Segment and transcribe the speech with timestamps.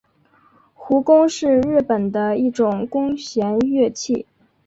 [0.73, 4.25] 胡弓是日本的一种弓弦乐器。